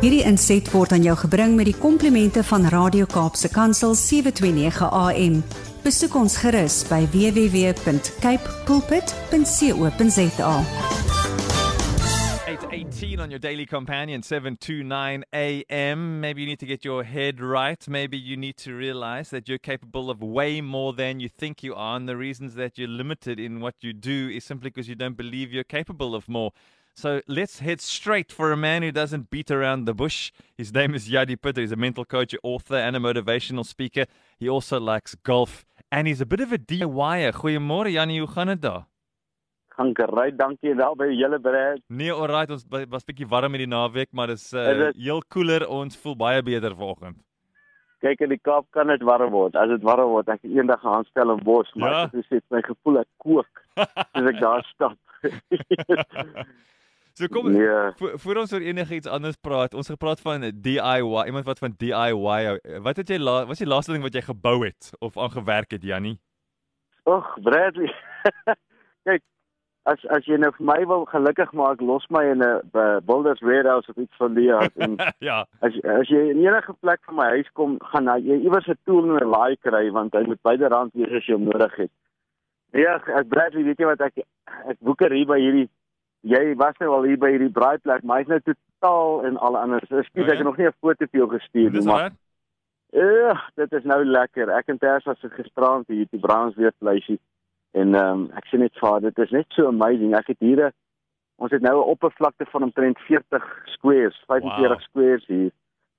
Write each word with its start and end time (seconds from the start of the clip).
Hierdie 0.00 0.22
inset 0.24 0.64
word 0.72 0.94
aan 0.96 1.02
jou 1.04 1.12
gebring 1.26 1.58
met 1.58 1.66
die 1.68 1.76
komplimente 1.76 2.40
van 2.48 2.62
Radio 2.72 3.04
Kaapse 3.04 3.50
Kansel 3.52 3.92
729 3.92 4.86
AM. 4.96 5.34
Besoek 5.84 6.14
ons 6.16 6.38
gerus 6.40 6.78
by 6.88 7.02
www.cape 7.12 8.54
pulpit.co.za. 8.64 10.54
818 12.48 13.20
on 13.20 13.28
your 13.28 13.38
daily 13.38 13.66
companion 13.66 14.22
729 14.22 15.22
AM. 15.34 16.20
Maybe 16.20 16.40
you 16.40 16.48
need 16.48 16.60
to 16.60 16.66
get 16.66 16.82
your 16.82 17.04
head 17.04 17.38
right. 17.38 17.86
Maybe 17.86 18.16
you 18.16 18.38
need 18.38 18.56
to 18.64 18.72
realize 18.72 19.28
that 19.28 19.50
you're 19.50 19.58
capable 19.58 20.08
of 20.08 20.22
way 20.22 20.62
more 20.62 20.94
than 20.94 21.20
you 21.20 21.28
think 21.28 21.62
you 21.62 21.74
are. 21.74 21.96
And 21.96 22.08
the 22.08 22.16
reasons 22.16 22.54
that 22.54 22.78
you're 22.78 22.88
limited 22.88 23.38
in 23.38 23.60
what 23.60 23.74
you 23.82 23.92
do 23.92 24.30
is 24.32 24.44
simply 24.44 24.70
because 24.70 24.88
you 24.88 24.94
don't 24.94 25.18
believe 25.18 25.52
you're 25.52 25.62
capable 25.62 26.14
of 26.14 26.26
more. 26.26 26.52
So 26.94 27.20
let's 27.26 27.60
head 27.60 27.80
straight 27.80 28.30
for 28.32 28.52
a 28.52 28.56
man 28.56 28.82
who 28.82 28.90
doesn't 28.92 29.30
beat 29.30 29.50
around 29.50 29.84
the 29.86 29.94
bush. 29.94 30.32
His 30.58 30.72
name 30.74 30.94
is 30.94 31.08
Yadi 31.08 31.40
Putter. 31.40 31.60
He's 31.62 31.72
a 31.72 31.76
mental 31.76 32.04
coach, 32.04 32.34
author, 32.42 32.76
and 32.76 32.94
a 32.96 32.98
motivational 32.98 33.64
speaker. 33.64 34.04
He 34.38 34.48
also 34.48 34.78
likes 34.78 35.14
golf. 35.14 35.64
And 35.90 36.06
he's 36.06 36.20
a 36.20 36.26
bit 36.26 36.40
of 36.40 36.52
a 36.52 36.58
DIYer. 36.58 37.32
Goeiemôre 37.32 37.90
Jannie, 37.92 38.18
hoe 38.20 38.28
gaan 38.28 38.46
dit 38.46 38.60
daar? 38.62 38.86
gaan 39.80 39.94
gery. 39.96 40.30
Dankie 40.36 40.74
wel 40.76 40.94
by 40.96 41.06
julle 41.16 41.38
Brad. 41.40 41.78
Nee, 41.88 42.12
alright, 42.12 42.50
ons 42.50 42.66
was 42.90 43.04
bietjie 43.08 43.24
warm 43.30 43.54
in 43.56 43.62
die 43.62 43.68
naweek, 43.70 44.10
maar 44.12 44.26
dis 44.28 44.52
uh, 44.52 44.66
Is 44.70 44.76
dit? 44.82 44.96
heel 45.06 45.22
koeler. 45.32 45.64
Ons 45.72 45.96
voel 45.96 46.16
baie 46.20 46.42
beter 46.44 46.74
vanoggend. 46.76 47.16
Kyk 48.04 48.20
in 48.26 48.28
die 48.34 48.38
Kaap 48.44 48.66
kan 48.76 48.88
dit 48.92 49.00
warm 49.08 49.30
word. 49.32 49.56
As 49.56 49.68
dit 49.72 49.82
warm 49.86 50.10
word, 50.12 50.28
ek 50.28 50.44
eendag 50.44 50.82
gaan 50.84 51.04
stel 51.08 51.32
in 51.32 51.40
bos, 51.46 51.70
maar 51.80 51.90
Ja. 51.96 52.02
dit 52.12 52.26
is 52.30 52.44
my 52.52 52.60
gevoel 52.66 53.00
ek 53.00 53.08
kook 53.24 53.64
as 53.80 54.28
ek 54.34 54.40
daar 54.42 54.66
stap. 54.74 54.98
So 57.14 57.26
kom 57.28 57.52
nee, 57.52 57.92
voor, 57.98 58.18
voor 58.18 58.36
ons 58.36 58.52
oor 58.52 58.60
enigiets 58.60 59.06
anders 59.06 59.36
praat. 59.36 59.74
Ons 59.74 59.88
gepraat 59.88 60.20
van 60.20 60.40
DIY, 60.40 61.26
iemand 61.26 61.44
wat 61.44 61.58
van 61.58 61.74
DIY. 61.76 62.44
hou. 62.46 62.58
Wat 62.82 62.96
het 62.96 63.08
jy 63.08 63.18
la, 63.18 63.38
wat 63.40 63.54
was 63.54 63.58
die 63.58 63.66
laaste 63.66 63.92
ding 63.92 64.02
wat 64.02 64.14
jy 64.14 64.22
gebou 64.22 64.64
het 64.64 64.90
of 64.98 65.18
aangewerk 65.18 65.70
het, 65.70 65.82
Jannie? 65.82 66.18
ag 67.10 67.36
Bradley. 67.42 67.92
Kyk, 69.08 69.22
as 69.88 70.02
as 70.12 70.26
jy 70.28 70.38
nou 70.40 70.50
vir 70.56 70.66
my 70.68 70.78
wil 70.90 71.06
gelukkig 71.10 71.52
maak, 71.56 71.82
los 71.84 72.06
my 72.14 72.24
in 72.32 72.44
'n 72.44 72.60
uh, 72.74 73.00
Boulders 73.06 73.40
Warehouse 73.40 73.90
of 73.90 73.96
iets 73.96 74.16
van 74.16 74.34
die 74.34 74.52
aard. 74.54 74.76
En 74.76 74.96
ja. 75.28 75.44
as 75.60 75.78
as 75.98 76.12
jy 76.12 76.30
in 76.34 76.44
enige 76.44 76.74
plek 76.80 77.00
van 77.08 77.16
my 77.22 77.28
huis 77.36 77.50
kom, 77.52 77.78
gaan 77.92 78.12
jy 78.20 78.40
iewers 78.44 78.68
'n 78.68 78.78
tool 78.84 79.08
en 79.08 79.16
'n 79.24 79.32
laai 79.34 79.56
kry 79.56 79.90
want 79.90 80.14
hy 80.14 80.24
moet 80.26 80.42
byderhand 80.42 80.94
wees 80.94 81.16
as 81.16 81.26
jy 81.26 81.34
hom 81.34 81.48
nodig 81.48 81.76
het. 81.76 81.92
Ja, 82.72 83.00
ek 83.00 83.28
Bradley, 83.28 83.64
weet 83.64 83.78
jy 83.78 83.86
wat 83.86 84.00
ek 84.00 84.24
ek 84.68 84.78
boeker 84.80 85.12
hier 85.12 85.26
by 85.26 85.40
hierdie 85.40 85.68
jy 86.20 86.54
was 86.56 86.76
nou 86.78 86.90
al 86.94 87.02
hier 87.08 87.18
by 87.18 87.30
hierdie 87.30 87.50
braaiplek, 87.52 88.02
maar 88.02 88.18
hy's 88.18 88.28
nou 88.28 88.40
totaal 88.40 89.24
en 89.24 89.36
al 89.36 89.56
anders. 89.56 89.88
Ekskuus, 89.90 90.24
O, 90.24 90.26
ja? 90.26 90.32
ek 90.32 90.38
het 90.38 90.46
nog 90.46 90.56
nie 90.56 90.66
'n 90.66 90.76
foto 90.80 91.06
vir 91.06 91.20
jou 91.20 91.28
gestuur 91.30 91.70
nie, 91.72 91.82
maar 91.84 92.10
ja, 92.92 93.34
dit 93.54 93.72
is 93.72 93.84
nou 93.84 94.04
lekker. 94.04 94.48
Ek 94.50 94.68
en 94.68 94.78
Ters 94.78 95.04
was 95.04 95.18
gisterand 95.20 95.86
hier 95.88 96.06
die 96.10 96.20
Brownsweer 96.20 96.72
vleisie 96.78 97.18
en 97.72 97.94
ehm 97.94 98.12
um, 98.12 98.30
ek 98.34 98.46
sê 98.50 98.58
net 98.58 98.74
vir 98.80 99.00
dit 99.00 99.18
is 99.18 99.30
net 99.30 99.46
so 99.48 99.66
amazing. 99.66 100.14
Ek 100.14 100.26
het 100.26 100.38
hier 100.40 100.66
'n 100.66 100.72
ons 101.38 101.50
het 101.50 101.62
nou 101.62 101.76
'n 101.78 101.88
oppervlakte 101.88 102.46
van 102.50 102.62
omtrent 102.62 102.98
40 102.98 103.44
squares, 103.64 104.22
45 104.26 104.68
Wow. 104.68 104.80
squares 104.80 105.26
hier 105.26 105.50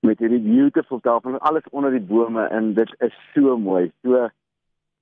met 0.02 0.20
hierdie 0.20 0.40
beautiful 0.42 1.00
daarvan 1.02 1.40
alles 1.40 1.64
onder 1.72 1.92
die 1.92 2.00
bome 2.14 2.48
en 2.48 2.74
dit 2.74 2.96
is 3.00 3.14
so 3.34 3.58
mooi. 3.58 3.92
So 4.04 4.30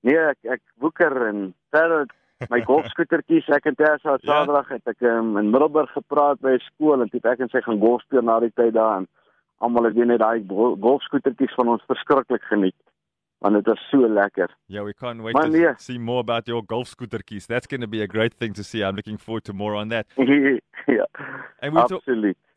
nee, 0.02 0.16
ek 0.16 0.38
ek 0.42 0.60
woeker 0.78 1.26
en 1.26 1.54
verder 1.70 2.06
my 2.48 2.60
golfskootertjies 2.64 3.48
ek 3.52 3.66
en 3.66 3.74
Tessa 3.76 4.12
het 4.12 4.22
Ja. 4.24 4.32
Saterdag 4.40 4.68
het 4.68 4.86
ek 4.88 5.00
um, 5.02 5.36
in 5.36 5.50
Middelburg 5.50 5.92
gepraat 5.92 6.40
by 6.40 6.54
'n 6.56 6.64
skool 6.64 7.02
en 7.02 7.08
toe 7.10 7.20
ek 7.22 7.40
en 7.40 7.48
sy 7.48 7.60
gaan 7.60 7.80
golf 7.80 8.00
speel 8.02 8.22
na 8.22 8.40
die 8.40 8.52
tyd 8.54 8.72
daar 8.74 8.96
en 8.96 9.08
almal 9.58 9.84
het 9.84 9.94
weer 9.94 10.06
net 10.06 10.18
daai 10.20 10.44
gol- 10.48 10.76
golfskootertjies 10.80 11.54
van 11.54 11.68
ons 11.68 11.84
verskriklik 11.86 12.42
geniet 12.42 12.74
want 13.40 13.54
dit 13.54 13.66
was 13.66 13.80
so 13.90 13.98
lekker. 14.08 14.48
Yeah, 14.66 14.84
we 14.84 14.92
can't 14.92 15.22
wait 15.22 15.34
Maar 15.34 15.50
to 15.50 15.50
nee. 15.50 15.74
see 15.78 15.98
more 15.98 16.20
about 16.20 16.46
your 16.46 16.62
golf 16.62 16.88
scooter 16.88 17.22
keys. 17.22 17.46
That's 17.46 17.66
going 17.66 17.80
to 17.80 17.88
be 17.88 18.02
a 18.02 18.06
great 18.06 18.34
thing 18.34 18.54
to 18.54 18.62
see. 18.62 18.82
I'm 18.82 18.94
looking 18.94 19.18
forward 19.18 19.44
to 19.44 19.52
more 19.52 19.74
on 19.74 19.88
that. 19.88 20.06
ja, 20.16 21.06
And 21.62 21.74
we 21.74 21.80
ta- 21.82 22.00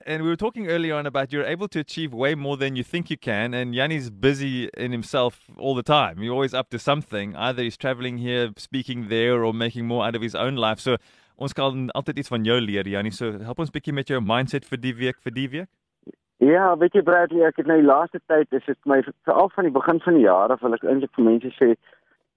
and 0.05 0.23
we 0.23 0.29
were 0.29 0.35
talking 0.35 0.67
earlier 0.67 0.95
on 0.95 1.05
about 1.05 1.31
you're 1.31 1.45
able 1.45 1.69
to 1.69 1.79
achieve 1.79 2.13
way 2.13 2.35
more 2.35 2.57
than 2.57 2.75
you 2.75 2.83
think 2.83 3.09
you 3.09 3.17
can. 3.17 3.53
And 3.53 3.73
Yanni's 3.73 4.09
busy 4.09 4.69
in 4.75 4.91
himself 4.91 5.39
all 5.57 5.75
the 5.75 5.83
time. 5.83 6.17
He's 6.17 6.29
always 6.29 6.53
up 6.53 6.69
to 6.71 6.79
something. 6.79 7.35
Either 7.35 7.63
he's 7.63 7.77
traveling 7.77 8.17
here, 8.17 8.51
speaking 8.57 9.07
there, 9.07 9.45
or 9.45 9.53
making 9.53 9.87
more 9.87 10.05
out 10.05 10.15
of 10.15 10.21
his 10.21 10.35
own 10.35 10.55
life. 10.57 10.79
So 10.79 10.97
ons 11.37 11.53
kan 11.53 11.89
altyd 11.95 12.17
iets 12.19 12.29
van 12.29 12.43
jou 12.43 12.59
leer. 12.59 13.11
So 13.11 13.39
help 13.39 13.59
ons 13.59 13.71
bietjie 13.71 13.93
met 13.93 14.09
jou 14.09 14.19
mindset 14.19 14.65
vir 14.65 14.77
die 14.77 14.93
week, 14.93 15.21
vir 15.23 15.31
die 15.31 15.47
week. 15.47 15.69
Ja, 16.37 16.77
weet 16.77 16.93
jy 16.93 17.01
Bradley, 17.01 17.45
ek 17.45 17.55
het 17.61 17.67
nou 17.69 17.77
die 17.79 17.87
laaste 17.87 18.19
tyd 18.27 18.51
is 18.51 18.65
dit 18.65 18.77
my 18.85 19.01
veral 19.23 19.49
van 19.53 19.63
die 19.63 19.71
begin 19.73 19.99
van 19.99 20.13
die 20.13 20.25
jaar 20.25 20.51
af 20.51 20.61
wil 20.61 20.73
ek 20.73 20.83
eintlik 20.83 21.13
vir 21.15 21.23
mense 21.23 21.51
sê, 21.59 21.73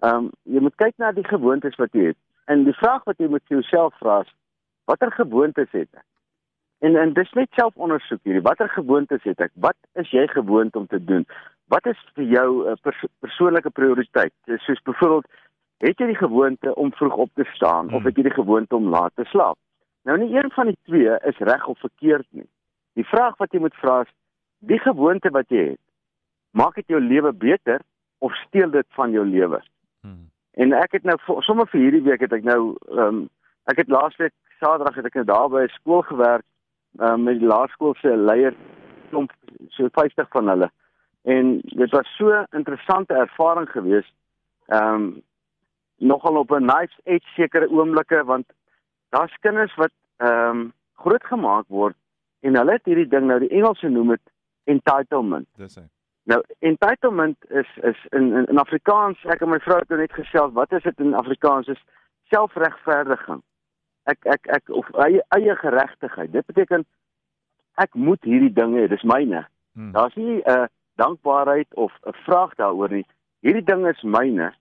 ehm 0.04 0.26
um, 0.26 0.30
jy 0.44 0.60
moet 0.60 0.76
kyk 0.76 0.94
na 0.98 1.12
die 1.12 1.24
gewoontes 1.24 1.78
wat 1.80 1.92
jy 1.92 2.12
het. 2.12 2.18
En 2.46 2.64
die 2.64 2.76
vraag 2.76 3.04
wat 3.04 3.18
jy 3.18 3.28
moet 3.28 3.42
vir 3.48 3.58
jouself 3.58 3.94
vra 3.98 4.20
is, 4.20 4.34
watter 4.84 5.10
gewoontes 5.12 5.72
het 5.72 5.88
ek? 5.94 6.04
En 6.84 6.96
en 6.96 7.12
dis 7.16 7.32
net 7.32 7.48
selfondersoek 7.56 8.20
hierdie. 8.22 8.44
Watter 8.44 8.68
gewoontes 8.68 9.22
het 9.24 9.40
ek? 9.40 9.52
Wat 9.54 9.76
is 9.94 10.10
jy 10.12 10.26
gewoond 10.28 10.76
om 10.76 10.86
te 10.86 11.00
doen? 11.04 11.24
Wat 11.72 11.86
is 11.86 11.98
vir 12.14 12.24
jou 12.24 12.70
'n 12.70 12.76
pers 12.82 13.04
persoonlike 13.20 13.70
prioriteit? 13.70 14.32
Soos 14.66 14.82
byvoorbeeld, 14.82 15.26
het 15.78 15.98
jy 15.98 16.06
die 16.06 16.22
gewoonte 16.22 16.74
om 16.74 16.92
vroeg 16.92 17.16
op 17.16 17.30
te 17.34 17.44
staan 17.54 17.86
of 17.86 18.02
Hmm. 18.02 18.06
het 18.06 18.16
jy 18.16 18.22
die 18.22 18.38
gewoonte 18.42 18.76
om 18.76 18.88
laat 18.88 19.12
te 19.14 19.24
slaap? 19.24 19.56
Nou 20.04 20.18
nie 20.18 20.36
een 20.36 20.50
van 20.50 20.66
die 20.66 20.78
twee 20.84 21.16
is 21.24 21.38
reg 21.38 21.66
of 21.66 21.78
verkeerd 21.78 22.26
nie. 22.30 22.48
Die 22.96 23.04
vraag 23.04 23.36
wat 23.36 23.52
jy 23.52 23.60
moet 23.60 23.76
vra 23.76 24.00
is, 24.04 24.12
die 24.64 24.78
gewoonte 24.80 25.30
wat 25.30 25.52
jy 25.52 25.72
het, 25.74 25.82
maak 26.56 26.78
dit 26.80 26.88
jou 26.88 27.00
lewe 27.00 27.32
beter 27.32 27.82
of 28.24 28.36
steel 28.46 28.70
dit 28.72 28.86
van 28.96 29.12
jou 29.12 29.24
lewe? 29.28 29.60
Hmm. 30.00 30.30
En 30.56 30.72
ek 30.72 30.96
het 30.96 31.04
nou 31.04 31.16
sommer 31.44 31.68
vir 31.68 31.80
hierdie 31.80 32.04
week 32.06 32.24
het 32.24 32.32
ek 32.32 32.46
nou 32.48 32.60
ehm 32.88 33.06
um, 33.06 33.24
ek 33.66 33.80
het 33.82 33.88
laasweek 33.90 34.32
Saterdag 34.60 34.94
het 34.94 35.08
ek 35.08 35.16
nou 35.18 35.24
daar 35.28 35.48
by 35.52 35.62
'n 35.66 35.74
skool 35.74 36.02
gewerk 36.06 36.44
um, 36.98 37.22
met 37.24 37.38
die 37.40 37.48
laerskool 37.48 37.94
se 38.00 38.16
leier 38.16 38.54
klomp 39.10 39.32
so 39.68 39.88
50 39.92 40.28
van 40.30 40.48
hulle. 40.48 40.70
En 41.24 41.60
dit 41.60 41.90
was 41.90 42.08
so 42.16 42.30
'n 42.30 42.46
interessante 42.56 43.14
ervaring 43.14 43.68
geweest. 43.68 44.12
Ehm 44.66 44.94
um, 44.94 45.22
nogal 45.98 46.36
op 46.36 46.50
'n 46.50 46.64
nice 46.64 46.96
edge 47.04 47.28
sekere 47.34 47.70
oomblikke 47.70 48.24
want 48.24 48.46
daar's 49.10 49.36
kinders 49.40 49.74
wat 49.74 49.92
ehm 50.16 50.50
um, 50.50 50.72
grootgemaak 50.94 51.64
word 51.68 51.96
en 52.40 52.56
hulle 52.56 52.72
het 52.72 52.84
hierdie 52.84 53.08
ding 53.08 53.26
nou 53.26 53.38
die 53.40 53.52
Engelse 53.54 53.88
noem 53.88 54.14
dit 54.16 54.22
entitlement. 54.64 55.48
Dis 55.56 55.76
hy. 55.76 55.86
Nou 56.26 56.40
entitlement 56.58 57.50
is 57.50 57.68
is 57.82 57.98
in 58.10 58.32
in, 58.32 58.46
in 58.50 58.58
Afrikaans, 58.58 59.22
ek 59.30 59.44
en 59.46 59.52
my 59.54 59.60
vrou 59.62 59.78
het 59.78 59.88
nou 59.88 60.00
net 60.00 60.12
gesels, 60.12 60.52
wat 60.52 60.72
is 60.72 60.82
dit 60.82 61.00
in 61.04 61.14
Afrikaans 61.14 61.68
is 61.70 61.82
selfregverdiging. 62.34 63.42
Ek 64.10 64.26
ek 64.34 64.48
ek 64.58 64.72
of 64.74 64.90
eie 65.06 65.22
eie 65.38 65.54
geregtigheid. 65.62 66.32
Dit 66.32 66.46
beteken 66.50 66.86
ek 67.82 67.94
moet 67.94 68.22
hierdie 68.26 68.52
dinge 68.52 68.82
hê, 68.82 68.88
dis 68.90 69.06
myne. 69.06 69.44
Hmm. 69.76 69.92
Daar's 69.92 70.14
nie 70.14 70.42
'n 70.42 70.50
uh, 70.50 70.66
dankbaarheid 70.96 71.74
of 71.74 71.92
'n 72.02 72.18
vraag 72.26 72.54
daaroor 72.54 72.90
nie. 72.90 73.06
Hierdie 73.40 73.64
ding 73.64 73.86
is 73.86 74.02
myne. 74.02 74.52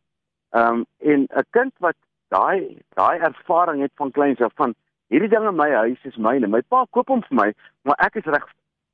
Ehm 0.51 0.73
um, 0.73 0.85
en 0.99 1.27
'n 1.29 1.47
kind 1.49 1.73
wat 1.79 1.97
daai 2.29 2.77
daai 2.93 3.19
ervaring 3.19 3.81
het 3.81 3.91
van 3.95 4.11
kleins 4.11 4.41
af 4.41 4.53
van 4.55 4.75
hierdie 5.13 5.29
ding 5.29 5.47
in 5.47 5.55
my 5.55 5.69
huis 5.71 6.05
is 6.09 6.17
myne. 6.17 6.47
My 6.47 6.61
pa 6.61 6.85
koop 6.91 7.11
hom 7.13 7.23
vir 7.27 7.37
my, 7.39 7.49
maar 7.83 7.99
ek 8.07 8.21
is 8.21 8.29
reg 8.29 8.45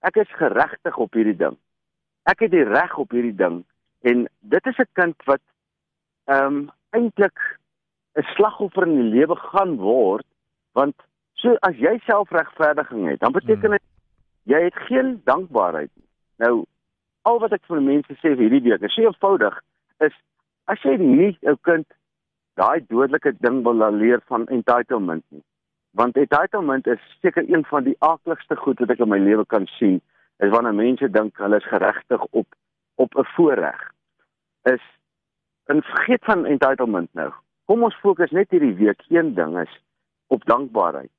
ek 0.07 0.17
is 0.17 0.37
geregtig 0.39 0.97
op 0.97 1.13
hierdie 1.13 1.37
ding. 1.37 1.57
Ek 2.29 2.41
het 2.41 2.51
die 2.51 2.65
reg 2.65 2.97
op 2.97 3.13
hierdie 3.13 3.35
ding 3.37 3.63
en 4.01 4.27
dit 4.39 4.67
is 4.67 4.79
'n 4.79 4.89
kind 4.93 5.17
wat 5.25 5.41
ehm 6.25 6.45
um, 6.45 6.71
eintlik 6.91 7.37
'n 8.17 8.27
slagoffer 8.35 8.87
in 8.87 8.95
die 8.95 9.11
lewe 9.19 9.35
gaan 9.35 9.77
word 9.77 10.25
want 10.73 10.95
so 11.33 11.55
as 11.61 11.75
jy 11.75 11.99
selfregverdiging 12.05 13.07
het, 13.09 13.19
dan 13.19 13.31
beteken 13.31 13.71
Hmm. 13.71 13.77
dit 13.77 13.83
jy 14.43 14.63
het 14.63 14.75
geen 14.75 15.21
dankbaarheid 15.25 15.89
nie. 15.95 16.09
Nou 16.37 16.65
al 17.21 17.39
wat 17.39 17.53
ek 17.53 17.65
vir 17.69 17.81
mense 17.81 18.13
sê 18.13 18.33
vir 18.33 18.45
hierdie 18.47 18.63
week 18.69 18.81
is 18.81 18.93
so 18.93 19.01
eenvoudig 19.01 19.59
is 19.99 20.13
as 20.65 20.81
jy 20.81 20.97
nie 20.97 21.37
jou 21.41 21.55
kind 21.61 21.87
daai 22.59 22.81
dodelike 22.87 23.33
ding 23.39 23.63
wil 23.63 23.83
leer 23.97 24.21
van 24.27 24.47
entitlement 24.47 25.23
nie. 25.29 25.43
Want 25.91 26.15
entitlement 26.15 26.87
is 26.87 26.99
seker 27.21 27.43
een 27.49 27.65
van 27.65 27.83
die 27.83 27.95
aakligste 27.99 28.55
goed 28.55 28.79
wat 28.79 28.89
ek 28.89 29.03
in 29.03 29.11
my 29.11 29.19
lewe 29.19 29.45
kan 29.45 29.67
sien, 29.77 29.99
is 30.39 30.51
wanneer 30.53 30.75
mense 30.75 31.09
dink 31.11 31.37
hulle 31.37 31.59
is 31.59 31.67
geregtig 31.67 32.23
op 32.31 32.47
op 32.95 33.15
'n 33.17 33.25
voorreg. 33.35 33.79
Is 34.63 34.83
en 35.65 35.83
vergeet 35.83 36.23
van 36.23 36.45
entitlement 36.45 37.13
nou. 37.13 37.31
Kom 37.65 37.83
ons 37.83 37.95
fokus 37.95 38.31
net 38.31 38.49
hierdie 38.49 38.75
week 38.75 39.03
een 39.09 39.33
ding 39.33 39.59
is 39.59 39.73
op 40.27 40.45
dankbaarheid. 40.45 41.11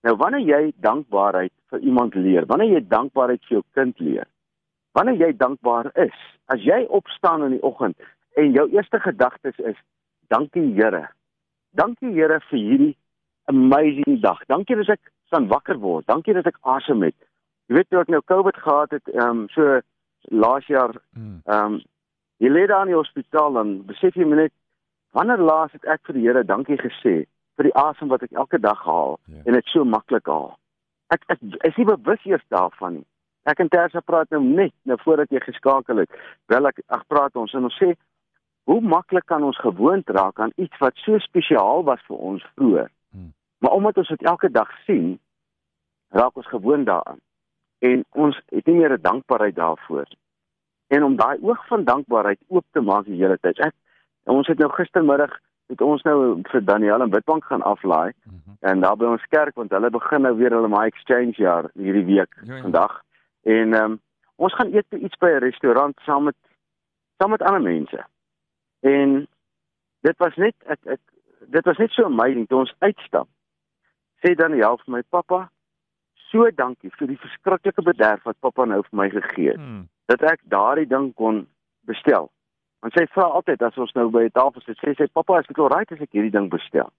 Nou 0.00 0.16
wanneer 0.16 0.40
jy 0.40 0.72
dankbaarheid 0.76 1.52
vir 1.70 1.78
iemand 1.78 2.14
leer, 2.14 2.46
wanneer 2.46 2.68
jy 2.68 2.82
dankbaarheid 2.88 3.44
vir 3.44 3.56
jou 3.56 3.64
kind 3.72 3.98
leer, 3.98 4.26
wanneer 4.92 5.16
jy 5.16 5.36
dankbaar 5.36 5.90
is, 5.94 6.18
as 6.46 6.60
jy 6.62 6.84
opstaan 6.88 7.42
in 7.42 7.50
die 7.50 7.62
oggend 7.62 7.96
en 8.36 8.52
jou 8.52 8.68
eerste 8.70 9.00
gedagtes 9.00 9.58
is 9.58 9.76
dankie 10.28 10.74
Here. 10.74 11.08
Dankie 11.70 12.12
Here 12.12 12.40
vir 12.40 12.58
hierdie 12.58 12.96
amazing 13.50 14.20
dag. 14.20 14.40
Dankie 14.46 14.76
dat 14.76 14.88
ek 14.96 15.10
kan 15.30 15.46
wakker 15.50 15.78
word. 15.82 16.06
Dankie 16.06 16.34
dat 16.34 16.46
ek 16.46 16.58
asem 16.62 17.02
het. 17.02 17.14
Jy 17.66 17.74
weet 17.80 17.88
toe 17.90 18.00
ek 18.00 18.08
nou 18.14 18.20
COVID 18.30 18.56
gehad 18.62 18.90
het, 18.94 19.08
ehm 19.14 19.44
um, 19.44 19.46
so 19.54 19.80
laas 20.30 20.66
jaar, 20.66 20.94
Mm. 21.16 21.40
ehm 21.44 21.64
um, 21.74 21.80
jy 22.38 22.48
lê 22.52 22.66
daar 22.66 22.82
in 22.86 22.92
die 22.92 22.98
hospitaal 23.00 23.52
dan 23.56 23.70
besef 23.86 24.14
jy 24.14 24.24
net 24.28 24.52
wanneer 25.16 25.38
laas 25.40 25.72
het 25.72 25.84
ek 25.88 26.00
vir 26.06 26.14
die 26.14 26.22
Here 26.26 26.44
dankie 26.44 26.76
gesê 26.76 27.24
vir 27.56 27.64
die 27.70 27.74
asem 27.80 28.08
wat 28.08 28.22
ek 28.22 28.32
elke 28.36 28.58
dag 28.60 28.82
haal 28.84 29.18
Ja. 29.26 29.42
en 29.46 29.52
dit 29.52 29.64
so 29.72 29.84
maklik 29.84 30.26
haal. 30.26 30.58
Ek 31.10 31.22
ek 31.28 31.38
is 31.64 31.76
nie 31.76 31.84
bewus 31.86 32.24
eers 32.26 32.42
daarvan 32.50 32.92
nie. 33.00 33.06
Ek 33.46 33.60
en 33.60 33.68
Tersa 33.68 34.00
praat 34.00 34.30
nou 34.30 34.42
net 34.42 34.72
nou 34.84 34.96
voordat 35.04 35.30
jy 35.30 35.40
geskakel 35.40 35.96
het. 36.02 36.10
Wel 36.48 36.66
ek 36.66 36.80
ag 36.88 37.06
praat 37.06 37.36
ons 37.36 37.54
en 37.54 37.64
ons 37.64 37.78
sê 37.82 37.94
hoe 38.66 38.80
maklik 38.80 39.24
kan 39.26 39.42
ons 39.42 39.58
gewoond 39.62 40.08
raak 40.10 40.40
aan 40.40 40.52
iets 40.56 40.76
wat 40.80 40.94
so 40.96 41.18
spesiaal 41.18 41.84
was 41.84 42.00
vir 42.08 42.16
ons 42.18 42.42
vroeër. 42.56 42.90
Hmm. 43.66 43.78
Maar 43.78 43.78
omdat 43.78 43.96
ons 43.96 44.08
dit 44.08 44.22
elke 44.22 44.50
dag 44.50 44.70
sien, 44.84 45.18
raak 46.08 46.36
ons 46.36 46.46
gewoond 46.48 46.86
daaraan. 46.86 47.18
En 47.78 48.04
ons 48.12 48.40
het 48.46 48.66
nie 48.66 48.76
meer 48.76 48.92
'n 48.92 49.02
dankbaarheid 49.02 49.54
daarvoor. 49.54 50.06
En 50.88 51.02
om 51.04 51.16
daai 51.16 51.38
oog 51.42 51.66
van 51.66 51.84
dankbaarheid 51.84 52.38
oop 52.48 52.64
te 52.72 52.80
maak 52.80 53.04
die 53.04 53.20
hele 53.22 53.38
tyd. 53.40 53.58
Ek 53.58 53.74
ons 54.24 54.46
het 54.46 54.58
nou 54.58 54.70
gistermiddag 54.70 55.38
het 55.68 55.80
ons 55.80 56.02
nou 56.02 56.40
vir 56.42 56.64
Daniel 56.64 57.00
en 57.02 57.10
Witbank 57.10 57.44
gaan 57.44 57.62
aflaai 57.62 58.12
Mhm. 58.24 58.54
en 58.60 58.80
daar 58.80 58.96
by 58.96 59.04
ons 59.04 59.26
kerk 59.28 59.54
want 59.54 59.70
hulle 59.70 59.90
begin 59.90 60.22
nou 60.22 60.36
weer 60.36 60.50
hulle 60.50 60.68
my 60.68 60.86
exchange 60.86 61.34
jaar 61.36 61.70
hierdie 61.74 62.04
week 62.04 62.34
Ja, 62.42 62.54
ja. 62.54 62.62
vandag. 62.62 63.02
En 63.42 63.72
ehm 63.74 63.84
um, 63.90 64.00
ons 64.36 64.54
gaan 64.54 64.72
eet 64.74 64.88
by 64.88 64.96
iets 64.96 65.16
by 65.16 65.26
'n 65.26 65.38
restaurant 65.42 65.98
saam 66.04 66.24
met 66.24 66.34
saam 67.18 67.30
met 67.30 67.42
ander 67.42 67.62
mense. 67.62 68.04
En 68.80 69.26
dit 70.00 70.16
was 70.18 70.36
net 70.36 70.54
ek 70.66 70.78
ek 70.86 71.00
dit 71.46 71.64
was 71.64 71.76
net 71.76 71.90
so 71.90 72.04
amazing 72.04 72.46
toe 72.48 72.58
ons 72.58 72.74
uitstap. 72.78 73.28
Sê 74.24 74.34
Daniel 74.34 74.76
vir 74.84 74.92
my 74.96 75.02
pappa, 75.10 75.48
so 76.30 76.50
dankie 76.50 76.90
vir 76.98 77.08
die 77.08 77.18
verskriklike 77.22 77.82
bederf 77.82 78.24
wat 78.24 78.40
pappa 78.40 78.64
nou 78.64 78.82
vir 78.82 78.96
my 78.96 79.08
gegee 79.10 79.50
het 79.52 79.60
Mm. 79.60 79.88
dat 80.08 80.22
ek 80.22 80.40
daardie 80.48 80.86
ding 80.86 81.14
kon 81.14 81.46
bestel. 81.86 82.30
Want 82.82 82.94
sy 82.94 83.06
vra 83.14 83.24
altyd 83.24 83.62
as 83.62 83.76
ons 83.78 83.92
nou 83.94 84.10
by 84.10 84.24
'n 84.24 84.30
tafel 84.30 84.62
sit, 84.62 84.78
sê 84.78 84.94
sy 84.96 85.06
pappa, 85.12 85.38
is 85.40 85.46
dit 85.46 85.58
alright 85.58 85.92
as 85.92 86.00
ek 86.00 86.12
hierdie 86.12 86.30
ding 86.30 86.48
bestel? 86.50 86.90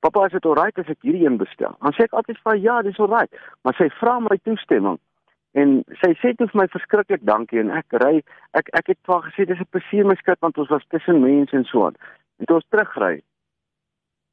Pappa, 0.00 0.26
is 0.26 0.32
dit 0.32 0.44
alright 0.46 0.78
as 0.78 0.88
ek 0.88 0.98
hierdie 1.02 1.24
een 1.26 1.36
bestel? 1.38 1.76
Dan 1.80 1.92
sê 1.92 2.04
ek 2.04 2.12
altyd 2.12 2.38
vir 2.44 2.56
ja, 2.56 2.82
dis 2.82 2.98
alright, 2.98 3.30
maar 3.64 3.74
sy 3.74 3.88
vra 4.00 4.18
my 4.20 4.36
toestemming. 4.42 4.98
En 5.54 5.84
sy 6.02 6.14
sê 6.22 6.34
toe 6.34 6.48
vir 6.48 6.60
my 6.62 6.66
verskriklik 6.66 7.22
dankie 7.24 7.60
en 7.60 7.70
ek 7.70 7.86
ry 7.92 8.22
ek 8.54 8.68
ek 8.72 8.86
het 8.86 8.98
vir 9.04 9.14
haar 9.14 9.30
gesê 9.30 9.46
dis 9.46 9.60
'n 9.60 9.68
plesier 9.70 10.04
my 10.06 10.14
skat 10.16 10.40
want 10.40 10.58
ons 10.58 10.68
was 10.70 10.84
tussen 10.88 11.20
mense 11.20 11.54
en 11.56 11.64
so 11.64 11.86
aan. 11.86 11.94
En 12.40 12.46
toe 12.46 12.56
ons 12.56 12.68
terugry, 12.70 13.22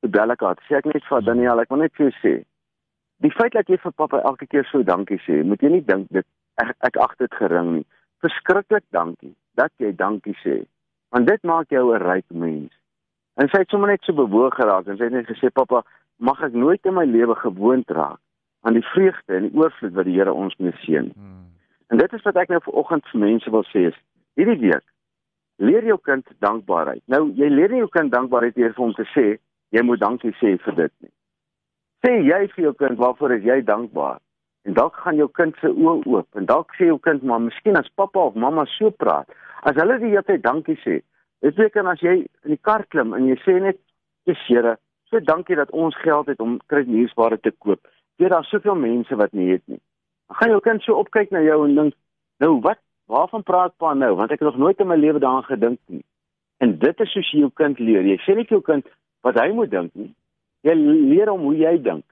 haar, 0.01 0.57
sê 0.67 0.77
ek 0.77 0.85
net 0.85 1.03
vir 1.03 1.21
Daniel, 1.21 1.59
ek 1.59 1.69
wil 1.69 1.79
net 1.79 1.93
vir 1.95 2.09
jou 2.09 2.15
sê, 2.21 2.33
die 3.19 3.31
feit 3.31 3.53
dat 3.53 3.67
jy 3.67 3.77
vir 3.77 3.91
pappa 3.91 4.21
elke 4.23 4.45
keer 4.47 4.65
so 4.71 4.83
dankie 4.83 5.19
sê, 5.25 5.43
moet 5.43 5.61
jy 5.61 5.69
nie 5.69 5.85
dink 5.85 6.07
dit 6.09 6.25
ek 6.57 6.75
ek 6.87 6.97
ag 6.97 7.15
dit 7.19 7.33
gering 7.33 7.73
nie 7.75 7.85
verskriklik 8.23 8.83
dankie 8.91 9.35
dat 9.59 9.71
jy 9.79 9.91
dankie 9.95 10.35
sê. 10.43 10.63
Want 11.11 11.27
dit 11.27 11.43
maak 11.43 11.69
jou 11.69 11.95
'n 11.95 12.03
ryk 12.03 12.25
mens. 12.29 12.71
En 13.35 13.47
sy 13.49 13.59
het 13.59 13.69
sommer 13.69 13.89
net 13.89 14.03
so 14.03 14.13
bewoog 14.13 14.55
geraak 14.55 14.87
en 14.87 14.97
sy 14.97 15.03
het 15.03 15.13
net 15.13 15.27
gesê 15.27 15.51
pappa, 15.51 15.83
mag 16.17 16.41
ek 16.43 16.53
nooit 16.53 16.85
in 16.85 16.93
my 16.93 17.05
lewe 17.05 17.35
gewoond 17.35 17.89
raak 17.89 18.19
aan 18.61 18.73
die 18.73 18.87
vreugde 18.93 19.35
en 19.35 19.47
die 19.47 19.57
oorvloed 19.57 19.93
wat 19.93 20.05
die 20.05 20.17
Here 20.17 20.33
ons 20.33 20.55
mee 20.57 20.73
seën. 20.83 21.13
Mm. 21.15 21.45
En 21.87 21.97
dit 21.97 22.13
is 22.13 22.21
wat 22.21 22.35
ek 22.35 22.49
nou 22.49 22.59
vanoggend 22.61 23.07
vir 23.07 23.19
mense 23.19 23.49
wil 23.49 23.63
sê 23.63 23.87
is 23.87 23.99
hierdie 24.35 24.59
week 24.59 24.83
leer 25.55 25.85
jou 25.85 25.97
kind 26.01 26.27
dankbaarheid. 26.39 27.01
Nou 27.05 27.31
jy 27.35 27.47
leer 27.49 27.69
nie 27.69 27.79
jou 27.83 27.89
kind 27.89 28.11
dankbaarheid 28.11 28.55
deur 28.55 28.73
vir 28.73 28.85
hom 28.85 28.93
te 28.93 29.07
sê 29.15 29.37
jy 29.75 29.83
moet 29.85 30.01
dankie 30.01 30.33
sê 30.39 30.55
vir 30.63 30.75
dit 30.75 30.93
nie. 31.03 31.13
Sê 32.05 32.15
jy 32.23 32.41
vir 32.53 32.63
jou 32.63 32.73
kind 32.79 32.99
waarvoor 32.99 33.35
is 33.37 33.45
jy 33.47 33.61
dankbaar? 33.67 34.19
En 34.67 34.75
dalk 34.75 34.95
gaan 35.03 35.17
jou 35.19 35.27
kind 35.33 35.55
se 35.61 35.69
oë 35.71 36.03
oop 36.07 36.39
en 36.39 36.47
dalk 36.49 36.73
sê 36.77 36.89
jou 36.89 36.99
kind 37.03 37.23
maar 37.23 37.41
miskien 37.43 37.79
as 37.79 37.89
pappa 37.95 38.27
of 38.29 38.35
mamma 38.35 38.65
so 38.77 38.91
praat, 38.91 39.29
as 39.63 39.77
hulle 39.79 39.99
die 40.01 40.11
hele 40.13 40.25
tyd 40.27 40.43
dankie 40.43 40.77
sê. 40.83 40.99
Dit 41.43 41.55
beteken 41.55 41.87
as 41.87 42.01
jy 42.03 42.15
in 42.25 42.55
die 42.55 42.61
kar 42.67 42.83
klim 42.91 43.15
en 43.15 43.27
jy 43.29 43.37
sê 43.45 43.59
net 43.63 43.79
"Jesus 44.27 44.47
Here, 44.47 44.75
so 45.09 45.19
dankie 45.19 45.55
dat 45.55 45.71
ons 45.71 45.95
geld 46.03 46.27
het 46.27 46.39
om 46.39 46.59
kruidnuusware 46.67 47.39
te 47.39 47.51
koop. 47.51 47.79
Weet 48.19 48.29
daar 48.29 48.43
soveel 48.43 48.75
mense 48.75 49.15
wat 49.15 49.33
nie 49.33 49.51
het 49.51 49.63
nie. 49.67 49.79
Dan 50.27 50.37
gaan 50.37 50.49
jou 50.49 50.59
kind 50.61 50.81
so 50.83 50.99
opkyk 50.99 51.31
na 51.31 51.41
jou 51.41 51.65
en 51.65 51.75
dink, 51.75 51.93
"Nou 52.39 52.59
wat? 52.61 52.79
Waarvan 53.07 53.43
praat 53.43 53.77
pa 53.77 53.93
nou? 53.93 54.15
Want 54.15 54.31
ek 54.31 54.39
het 54.39 54.47
nog 54.49 54.57
nooit 54.57 54.79
in 54.79 54.87
my 54.87 54.95
lewe 54.95 55.19
daaraan 55.19 55.43
gedink 55.43 55.79
nie." 55.87 56.03
En 56.57 56.77
dit 56.77 56.99
is 56.99 57.11
soos 57.11 57.31
jy 57.31 57.39
jou 57.39 57.51
kind 57.55 57.79
leer. 57.79 58.03
Jy 58.03 58.17
sê 58.17 58.35
vir 58.35 58.45
jou 58.45 58.61
kind 58.61 58.85
wat 59.21 59.39
hy 59.39 59.49
moet 59.53 59.71
dink 59.71 59.93
nie. 59.93 60.13
Jy 60.67 60.75
leer 60.75 61.31
hom 61.31 61.47
hoe 61.47 61.55
jy 61.57 61.75
dink. 61.83 62.05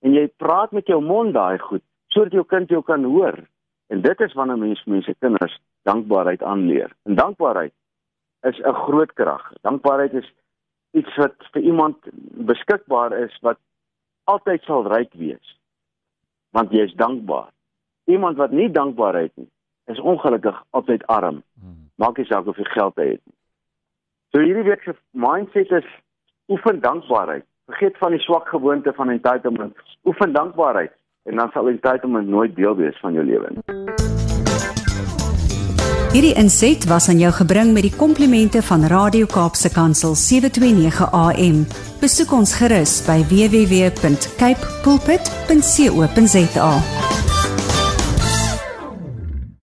En 0.00 0.14
jy 0.16 0.26
praat 0.40 0.72
met 0.72 0.86
jou 0.88 1.00
mond 1.04 1.34
daai 1.34 1.58
goed 1.58 1.84
sodat 2.10 2.34
jou 2.34 2.44
kind 2.44 2.70
jou 2.70 2.82
kan 2.82 3.04
hoor. 3.06 3.36
En 3.90 4.00
dit 4.02 4.20
is 4.20 4.32
wanneer 4.34 4.58
mense 4.58 4.90
mense 4.90 5.14
kinders 5.22 5.60
dankbaarheid 5.86 6.42
aanleer. 6.42 6.90
En 7.06 7.14
dankbaarheid 7.14 7.72
is 8.42 8.58
'n 8.58 8.74
groot 8.74 9.12
krag. 9.12 9.52
Dankbaarheid 9.62 10.14
is 10.14 10.32
iets 10.90 11.16
wat 11.16 11.34
vir 11.52 11.62
iemand 11.62 11.96
beskikbaar 12.50 13.12
is 13.12 13.38
wat 13.40 13.58
altyd 14.24 14.62
sal 14.62 14.86
ryk 14.86 15.12
wees. 15.12 15.58
Want 16.50 16.72
jy 16.72 16.82
is 16.82 16.94
dankbaar. 16.94 17.50
Iemand 18.04 18.36
wat 18.36 18.50
nie 18.50 18.70
dankbaarheid 18.70 19.32
nie, 19.34 19.48
is 19.84 20.00
ongelukkig 20.00 20.64
altyd 20.70 21.06
arm. 21.06 21.42
Mm. 21.54 21.90
Maak 21.94 22.16
nie 22.16 22.26
saak 22.26 22.46
of 22.46 22.56
jy 22.56 22.64
geld 22.64 22.96
het 22.96 23.20
nie. 23.24 23.36
So 24.30 24.42
hierdie 24.42 24.64
week 24.64 24.82
se 24.82 24.94
mindset 25.10 25.70
is 25.70 25.86
oefen 26.50 26.80
dankbaarheid. 26.80 27.44
Vergeet 27.70 27.98
van 27.98 28.10
die 28.10 28.20
swak 28.20 28.48
gewoonte 28.48 28.92
van 28.96 29.10
entitlement. 29.10 29.76
Oefen 30.04 30.32
dankbaarheid 30.32 30.92
en 31.22 31.36
dan 31.36 31.50
sal 31.52 31.68
entitlement 31.68 32.28
nooit 32.28 32.56
deel 32.56 32.76
wees 32.76 32.98
van 33.00 33.12
jou 33.12 33.24
lewe 33.24 33.48
nie. 33.54 33.62
Hierdie 36.10 36.34
inset 36.34 36.84
was 36.90 37.06
aan 37.08 37.20
jou 37.22 37.30
gebring 37.32 37.70
met 37.72 37.86
die 37.86 37.94
komplimente 37.94 38.62
van 38.66 38.82
Radio 38.90 39.30
Kaapse 39.30 39.70
Kansel 39.70 40.16
729 40.18 41.06
AM. 41.14 41.62
Besoek 42.02 42.34
ons 42.34 42.56
gerus 42.58 42.98
by 43.06 43.22
www.cape 43.30 44.74
pulpit.co.za. 44.82 46.72